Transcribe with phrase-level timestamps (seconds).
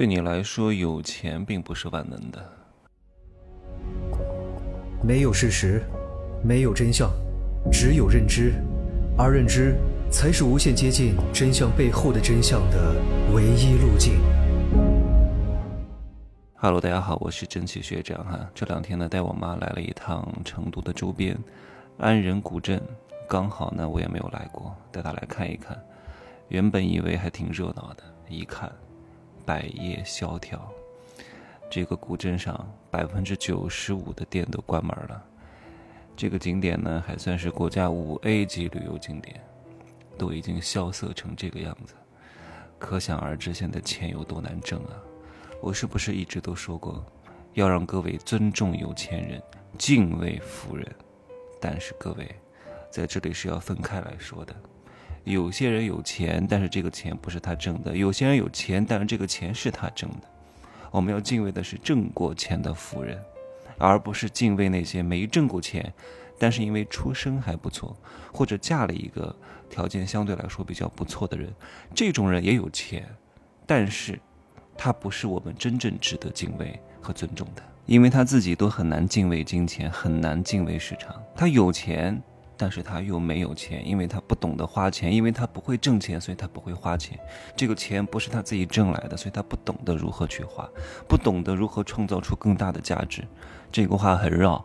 [0.00, 2.42] 对你来说，有钱并不是万能的。
[5.02, 5.82] 没有事实，
[6.42, 7.10] 没有真相，
[7.70, 8.54] 只有认知，
[9.18, 9.76] 而认知
[10.10, 12.96] 才是无限接近真相背后的真相的
[13.34, 14.14] 唯一路径。
[16.54, 18.48] Hello，大家好，我是蒸汽学长哈。
[18.54, 21.36] 这两天呢，带我妈来了一趟成都的周边
[21.98, 22.80] 安仁古镇，
[23.28, 25.78] 刚好呢，我也没有来过，带她来看一看。
[26.48, 28.72] 原本以为还挺热闹的，一看。
[29.44, 30.72] 百业萧条，
[31.70, 35.24] 这个古镇上百分之九十五的店都关门了。
[36.16, 39.40] 这个景点呢，还算是国家五 A 级旅游景点，
[40.18, 41.94] 都已经萧瑟成这个样子，
[42.78, 44.96] 可想而知现在钱有多难挣啊！
[45.62, 47.04] 我是不是一直都说过，
[47.54, 49.42] 要让各位尊重有钱人，
[49.78, 50.86] 敬畏富人？
[51.58, 52.34] 但是各位，
[52.90, 54.54] 在这里是要分开来说的。
[55.24, 60.22] 有些人有钱，但是这个钱不是他挣的；有些人有钱，但是这个钱是他挣的。
[60.90, 63.16] 我们要敬畏的是挣过钱的富人，
[63.78, 65.92] 而不是敬畏那些没挣过钱，
[66.38, 67.96] 但是因为出身还不错，
[68.32, 69.34] 或者嫁了一个
[69.68, 71.52] 条件相对来说比较不错的人。
[71.94, 73.06] 这种人也有钱，
[73.66, 74.18] 但是
[74.76, 81.14] 他不是我们真正值得敬畏和尊重的，因为他自己都很难敬畏金钱，很难敬畏市场。
[81.36, 82.20] 他有钱。
[82.60, 87.18] 但是他又没有钱，因为他不懂得花钱，因为他不会挣钱，所以他不会花钱。
[87.56, 90.68] 这个钱不是他自己挣来的，所以他不懂得如何去花，
[91.08, 93.26] 不懂得如何创造出更大的价值。
[93.72, 94.62] 这个话很绕，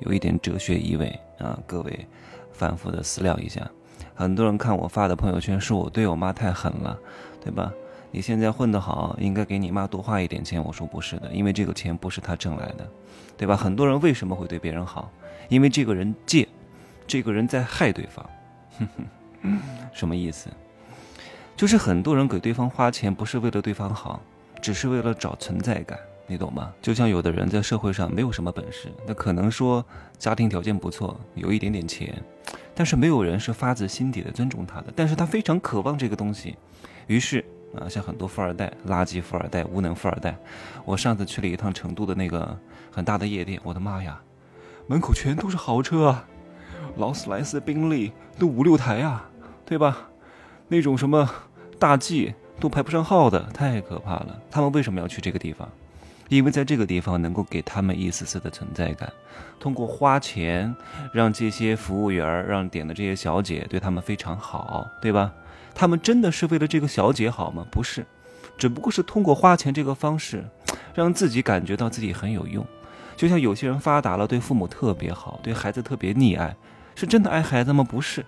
[0.00, 2.08] 有一点哲学意味啊，各位
[2.50, 3.70] 反复的思量一下。
[4.16, 6.98] 很多人看我发的朋友圈，说我对我妈太狠了，
[7.40, 7.72] 对吧？
[8.10, 10.60] 你现在混得好，应该给你妈多花一点钱。
[10.64, 12.90] 我说不是的，因为这个钱不是他挣来的，
[13.36, 13.56] 对吧？
[13.56, 15.08] 很多人为什么会对别人好？
[15.48, 16.48] 因为这个人借。
[17.06, 18.24] 这个人在害对方，
[18.78, 18.88] 哼
[19.42, 19.60] 哼
[19.92, 20.50] 什么意思？
[21.56, 24.20] 就是很多人给对方花钱，不是为了对方好，
[24.60, 26.72] 只是为了找存在感，你懂吗？
[26.82, 29.84] 就像有的人在社会上没有什么本事，那可能说
[30.18, 32.22] 家庭条件不错，有一点点钱，
[32.74, 36.56] 但是没有人是发自心底的尊重他的，但是他非常渴望这个东西，
[37.06, 37.42] 于是
[37.74, 40.36] 啊，像很多富二代、垃圾富二代、无能富二代，
[40.84, 42.58] 我上次去了一趟成都的那个
[42.90, 44.20] 很大的夜店，我的妈呀，
[44.86, 46.28] 门口全都是豪车啊！
[46.96, 49.28] 劳斯莱斯、宾利都五六台啊，
[49.64, 50.08] 对吧？
[50.68, 51.28] 那种什么
[51.78, 54.40] 大 G 都排不上号的，太可怕了。
[54.50, 55.68] 他们为什么要去这个地方？
[56.28, 59.12] 因为在这个地方能够给他们一丝丝的存在感。
[59.60, 60.74] 通过花钱
[61.12, 65.32] 让这些服务员、让点的这些小姐对他们非常好，对吧？
[65.74, 67.64] 他们真的是为了这个小姐好吗？
[67.70, 68.04] 不是，
[68.58, 70.44] 只不过是通过花钱这个方式，
[70.94, 72.66] 让自己感觉到自己很有用。
[73.16, 76.56] 就像有些人发达了，对父母特别好，对孩子特别溺爱。
[76.96, 77.84] 是真的爱孩子吗？
[77.84, 78.26] 不是，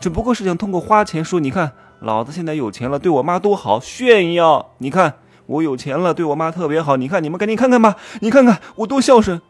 [0.00, 1.70] 只不过是想通过花钱说，你看
[2.00, 4.74] 老子现在有钱了，对我妈多好，炫耀。
[4.78, 5.14] 你看
[5.46, 6.96] 我有钱了，对我妈特别好。
[6.96, 9.40] 你看你们赶紧看看吧，你看看我多孝顺。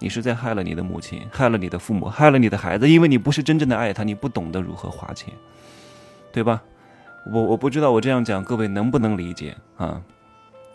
[0.00, 5.32] 你是在害了你的母亲，害了你的父母，害了你的孩子，因为你不是真正的爱他，你不懂得如何花钱，
[6.30, 6.62] 对吧？
[7.32, 10.02] 我我不知道我这样讲各位能不能理解啊？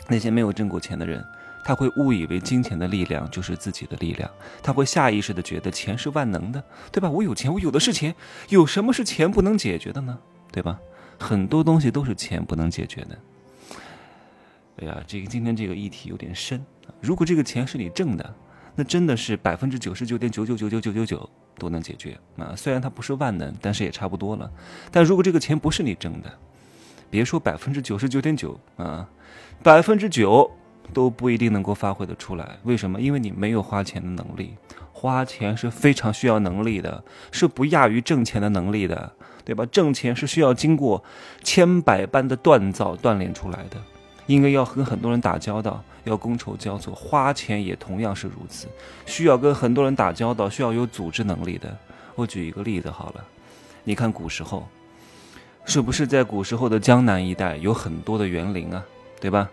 [0.08, 1.24] 那些没有挣过钱的人。
[1.64, 4.30] 他会误以为金钱的力量就是自己的力量，
[4.64, 7.10] 他会下意识的觉得钱是万能的，对吧？
[7.10, 8.16] 我有钱，我有的是钱，
[8.50, 10.18] 有什么是钱不能解决的呢？
[10.52, 10.80] 对吧？
[11.20, 13.20] 很多东西都是钱不能解决的。
[14.78, 16.66] 哎呀，这个今天这个议题有点深。
[17.02, 18.36] 如果这个钱是你挣的，
[18.76, 22.56] 那真的是百分之九十九点九九九九九九九都能解决啊。
[22.56, 24.50] 虽然它不是万能，但是也差不多了。
[24.92, 26.32] 但如果这个钱不是你挣的，
[27.10, 29.08] 别说百分之九十九点九啊，
[29.62, 30.50] 百分之九。
[30.94, 33.00] 都不一定能够发挥的出来，为什么？
[33.00, 34.56] 因为你没有花钱的能力，
[34.92, 39.12] 花钱是非常需要能力的，是不亚于挣钱的能力的，
[39.46, 39.66] 对吧？
[39.72, 41.04] 挣钱是需要经过
[41.44, 43.78] 千百般的锻造锻炼出来的，
[44.26, 48.68] 因为要跟很多人打交道，要觥筹交错，花钱也同样是如此，
[49.06, 51.76] 需要跟很多人打交道，需要有组织能力的。
[52.16, 53.24] 我举一个例子好了，
[53.84, 54.68] 你看古时候，
[55.66, 58.84] 是不是在古时候的江南一带有很多的园林啊，
[59.22, 59.50] 对吧？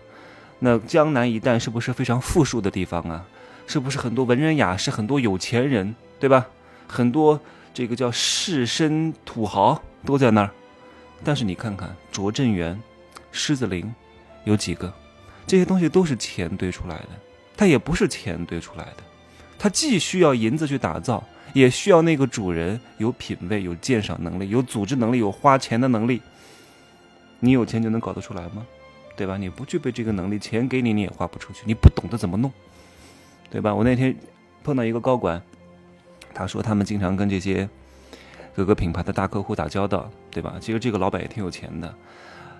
[0.59, 3.25] 那江南一带是不是非常富庶的地方啊？
[3.67, 6.47] 是不是很多文人雅士、很多有钱人，对吧？
[6.87, 7.39] 很多
[7.73, 10.49] 这个叫士绅土豪都在那儿。
[11.23, 12.81] 但是你看看拙政园、
[13.31, 13.93] 狮子林，
[14.45, 14.93] 有几个？
[15.45, 17.09] 这些东西都是钱堆出来的，
[17.57, 19.03] 它也不是钱堆出来的，
[19.59, 21.23] 它既需要银子去打造，
[21.53, 26.21] 也需要那个主人有品位、有鉴赏能力、有组织能力、有花钱的能力。
[27.39, 28.65] 你有钱就能搞得出来吗？
[29.17, 29.35] 对吧？
[29.35, 32.49] 你不具备这个能力，钱给你你也花不出去，你不懂得怎么弄，
[33.49, 33.73] 对吧？
[33.73, 34.15] 我那天
[34.63, 35.41] 碰到一个高管，
[36.33, 37.67] 他说他们经常跟这些
[38.55, 40.55] 各个品牌的大客户打交道，对吧？
[40.61, 41.93] 其实这个老板也挺有钱的。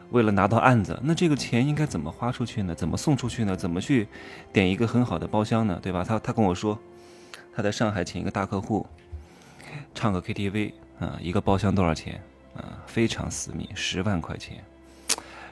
[0.10, 2.74] 为了拿到案子，那这个钱应该怎么花出去呢？
[2.74, 3.56] 怎么送出去呢？
[3.56, 4.08] 怎么去
[4.52, 5.80] 点一个很好的包厢呢？
[5.82, 6.04] 对吧？
[6.04, 6.80] 他他跟我说，
[7.54, 8.88] 他在上海请一个大客户
[9.94, 12.22] 唱个 KTV 啊，一个包厢多少钱
[12.56, 12.82] 啊？
[12.88, 14.64] 非常私密，十万块钱。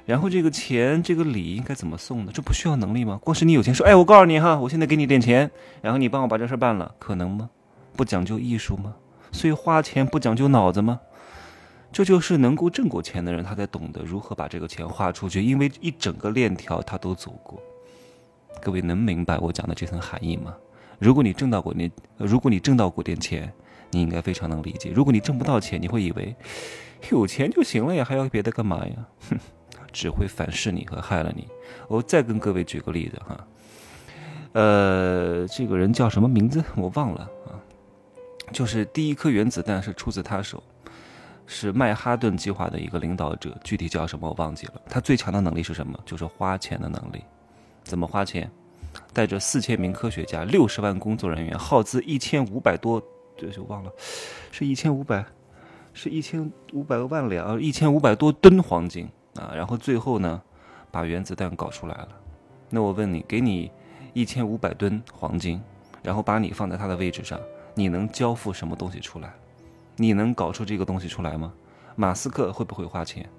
[0.05, 2.31] 然后这个钱这个礼应该怎么送呢？
[2.33, 3.19] 这不需要能力吗？
[3.23, 5.49] 光是你有钱说，哎，我告诉你哈，我现在给你点钱，
[5.81, 7.49] 然后你帮我把这事办了，可能吗？
[7.95, 8.93] 不讲究艺术吗？
[9.31, 10.99] 所以花钱不讲究脑子吗？
[11.91, 17.59] 这就是能够挣过钱的人，他才懂得如何把这个钱花出去，因为一整个链条他都走过。
[18.61, 20.53] 各位能明白我讲的这层含义吗？
[20.99, 23.51] 如果你挣到过你，如果你挣到过点钱，
[23.91, 24.91] 你应该非常能理解。
[24.93, 26.35] 如果你挣不到钱，你会以为
[27.11, 28.93] 有钱就行了呀，还要别的干嘛呀？
[29.29, 29.39] 哼，
[29.95, 31.47] 只会反噬你和害了你。
[31.87, 33.47] 我再跟各位举个例子哈，
[34.51, 37.55] 呃，这个人叫什么名字我忘了啊，
[38.51, 40.61] 就是第一颗原子弹是出自他手。
[41.47, 44.81] 是曼哈顿计划的一个领导者，具体叫什么我忘记了。
[44.89, 45.95] 他最强的能力是什么？
[46.03, 47.23] 就是花钱的能力。
[47.83, 48.49] 怎么花钱？
[49.13, 52.99] 带着四千名科学家、六十万工作人员，耗资一千五百多，
[53.37, 53.91] 这就忘了，
[54.51, 55.23] 是一千五百，
[55.93, 59.51] 是一千五百万两，一千五百多吨黄金啊！
[59.55, 60.41] 然后最后呢，
[60.91, 62.09] 把原子弹搞出来了。
[62.69, 63.71] 那我问你，给你
[64.13, 65.61] 一千五百吨黄金，
[66.01, 67.39] 然后把你放在他的位置上，
[67.73, 69.33] 你能交付什么东西出来？
[69.97, 71.53] 你能搞出这个东西出来吗？
[71.95, 73.29] 马斯克会不会花钱？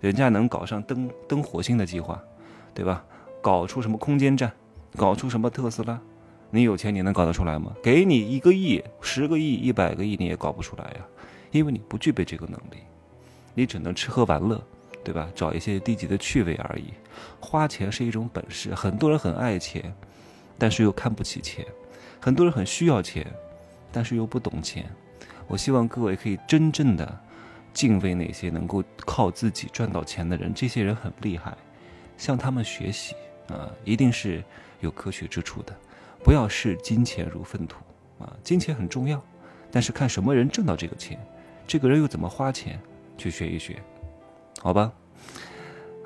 [0.00, 2.22] 人家能搞上登登火星的计划，
[2.74, 3.04] 对吧？
[3.40, 4.52] 搞出什么空间站，
[4.96, 5.98] 搞出什么特斯拉？
[6.50, 7.72] 你有钱你能搞得出来吗？
[7.82, 11.06] 给你一个亿、十个亿、一百个亿你也搞不出来呀，
[11.50, 12.78] 因为你不具备这个能力，
[13.54, 14.62] 你只能吃喝玩乐，
[15.04, 15.28] 对吧？
[15.34, 16.94] 找一些低级的趣味而已。
[17.38, 19.94] 花钱是一种本事，很多人很爱钱，
[20.58, 21.64] 但是又看不起钱；
[22.18, 23.26] 很多人很需要钱，
[23.92, 24.84] 但是又不懂钱。
[25.46, 27.20] 我希望各位可以真正的
[27.74, 31.54] 敬畏那些能够靠自己赚到钱的人，这些人很厉害，
[32.16, 33.14] 向他们学习
[33.48, 34.42] 啊，一定是
[34.80, 35.76] 有科学之处的。
[36.22, 37.76] 不要视金钱如粪土
[38.18, 39.22] 啊，金钱很重要，
[39.70, 41.18] 但是看什么人挣到这个钱，
[41.66, 42.80] 这个人又怎么花钱，
[43.18, 43.76] 去学一学，
[44.64, 44.90] 好吧？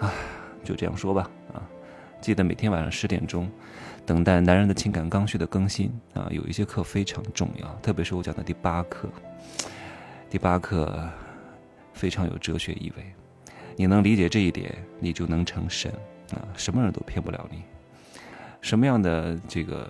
[0.00, 0.12] 啊，
[0.64, 1.62] 就这样说吧啊，
[2.20, 3.48] 记得每天晚上十点钟。
[4.04, 9.08] 等待男人的情感刚需的更新啊，有一些课非常重要，特别是我讲的第八课。
[10.28, 11.08] 第八课
[11.92, 13.14] 非常有哲学意味，
[13.76, 15.92] 你能理解这一点，你就能成神
[16.32, 16.42] 啊！
[16.56, 17.62] 什么人都骗不了你，
[18.60, 19.88] 什么样的这个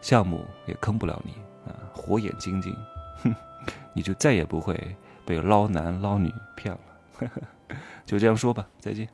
[0.00, 1.32] 项目也坑不了你
[1.68, 1.74] 啊！
[1.92, 2.72] 火眼金睛，
[3.24, 3.34] 哼，
[3.92, 4.78] 你就再也不会
[5.24, 6.80] 被捞男捞女骗了。
[7.18, 7.42] 呵 呵
[8.06, 9.06] 就这样说吧，再见。